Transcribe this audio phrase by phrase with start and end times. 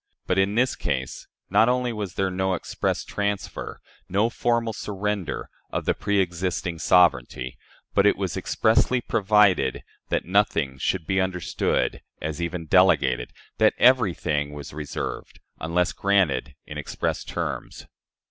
[0.25, 5.85] But in this case not only was there no express transfer no formal surrender of
[5.85, 7.55] the preëxisting sovereignty,
[7.93, 14.53] but it was expressly provided that nothing should be understood as even delegated that everything
[14.53, 17.85] was reserved, unless granted in express terms.